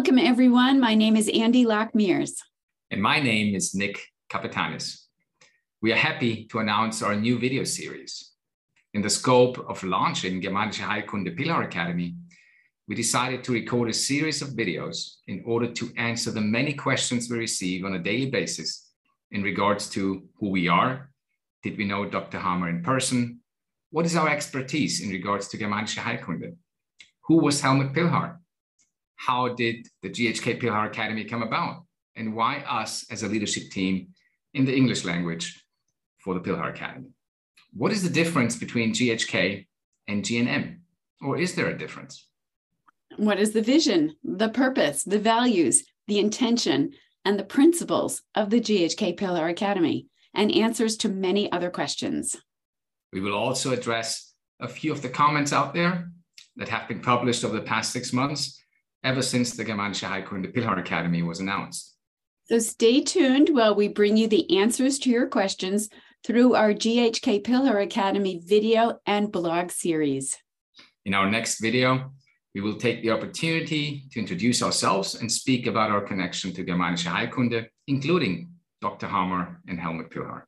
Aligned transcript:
Welcome, 0.00 0.18
everyone. 0.18 0.80
My 0.80 0.94
name 0.94 1.14
is 1.14 1.28
Andy 1.28 1.66
Lockmears. 1.66 2.30
And 2.90 3.02
my 3.02 3.20
name 3.20 3.54
is 3.54 3.74
Nick 3.74 4.00
Capitanis. 4.32 5.04
We 5.82 5.92
are 5.92 6.06
happy 6.08 6.46
to 6.46 6.60
announce 6.60 7.02
our 7.02 7.14
new 7.14 7.38
video 7.38 7.64
series. 7.64 8.32
In 8.94 9.02
the 9.02 9.10
scope 9.10 9.58
of 9.68 9.84
launching 9.84 10.40
Germanische 10.40 10.80
Heilkunde 10.80 11.38
Pilhar 11.38 11.66
Academy, 11.66 12.14
we 12.88 12.94
decided 12.94 13.44
to 13.44 13.52
record 13.52 13.90
a 13.90 13.92
series 13.92 14.40
of 14.40 14.56
videos 14.56 15.16
in 15.26 15.42
order 15.44 15.70
to 15.70 15.92
answer 15.98 16.30
the 16.30 16.40
many 16.40 16.72
questions 16.72 17.28
we 17.28 17.36
receive 17.36 17.84
on 17.84 17.92
a 17.92 18.02
daily 18.02 18.30
basis 18.30 18.88
in 19.32 19.42
regards 19.42 19.90
to 19.90 20.22
who 20.38 20.48
we 20.48 20.66
are. 20.66 21.10
Did 21.62 21.76
we 21.76 21.84
know 21.84 22.06
Dr. 22.06 22.38
Hamer 22.38 22.70
in 22.70 22.82
person? 22.82 23.40
What 23.90 24.06
is 24.06 24.16
our 24.16 24.30
expertise 24.30 25.02
in 25.02 25.10
regards 25.10 25.48
to 25.48 25.58
Germanische 25.58 25.98
Heilkunde? 25.98 26.56
Who 27.26 27.42
was 27.42 27.60
Helmut 27.60 27.92
Pilhar? 27.92 28.39
How 29.20 29.48
did 29.48 29.86
the 30.00 30.08
GHK 30.08 30.62
Pilhar 30.62 30.86
Academy 30.86 31.24
come 31.24 31.42
about? 31.42 31.84
And 32.16 32.34
why 32.34 32.60
us 32.60 33.04
as 33.10 33.22
a 33.22 33.28
leadership 33.28 33.64
team 33.70 34.08
in 34.54 34.64
the 34.64 34.74
English 34.74 35.04
language 35.04 35.62
for 36.24 36.32
the 36.32 36.40
Pilhar 36.40 36.70
Academy? 36.70 37.10
What 37.74 37.92
is 37.92 38.02
the 38.02 38.08
difference 38.08 38.56
between 38.56 38.94
GHK 38.94 39.66
and 40.08 40.24
GNM? 40.24 40.78
Or 41.20 41.36
is 41.36 41.54
there 41.54 41.68
a 41.68 41.76
difference? 41.76 42.28
What 43.18 43.38
is 43.38 43.52
the 43.52 43.60
vision, 43.60 44.16
the 44.24 44.48
purpose, 44.48 45.04
the 45.04 45.18
values, 45.18 45.84
the 46.08 46.18
intention, 46.18 46.94
and 47.26 47.38
the 47.38 47.44
principles 47.44 48.22
of 48.34 48.48
the 48.48 48.60
GHK 48.60 49.18
Pilhar 49.18 49.50
Academy? 49.50 50.06
And 50.32 50.50
answers 50.50 50.96
to 50.98 51.10
many 51.10 51.52
other 51.52 51.68
questions. 51.68 52.36
We 53.12 53.20
will 53.20 53.34
also 53.34 53.72
address 53.72 54.32
a 54.60 54.68
few 54.68 54.92
of 54.92 55.02
the 55.02 55.10
comments 55.10 55.52
out 55.52 55.74
there 55.74 56.10
that 56.56 56.68
have 56.68 56.88
been 56.88 57.00
published 57.00 57.44
over 57.44 57.56
the 57.56 57.70
past 57.72 57.92
six 57.92 58.14
months, 58.14 58.56
ever 59.02 59.22
since 59.22 59.52
the 59.52 59.64
Germanische 59.64 60.08
Heilkunde 60.08 60.54
Pilhar 60.54 60.78
Academy 60.78 61.22
was 61.22 61.40
announced. 61.40 61.96
So 62.44 62.58
stay 62.58 63.00
tuned 63.00 63.50
while 63.50 63.74
we 63.74 63.88
bring 63.88 64.16
you 64.16 64.26
the 64.26 64.58
answers 64.58 64.98
to 65.00 65.10
your 65.10 65.28
questions 65.28 65.88
through 66.24 66.54
our 66.54 66.72
GHK 66.72 67.42
Pilhar 67.42 67.82
Academy 67.82 68.42
video 68.44 68.98
and 69.06 69.32
blog 69.32 69.70
series. 69.70 70.36
In 71.04 71.14
our 71.14 71.30
next 71.30 71.60
video, 71.60 72.12
we 72.54 72.60
will 72.60 72.76
take 72.76 73.02
the 73.02 73.10
opportunity 73.10 74.04
to 74.10 74.18
introduce 74.18 74.62
ourselves 74.62 75.14
and 75.14 75.30
speak 75.30 75.66
about 75.66 75.90
our 75.90 76.00
connection 76.00 76.52
to 76.54 76.64
Germanische 76.64 77.06
Heilkunde, 77.06 77.66
including 77.86 78.50
Dr. 78.82 79.06
Hamer 79.06 79.60
and 79.68 79.78
Helmut 79.78 80.10
Pilhar. 80.10 80.42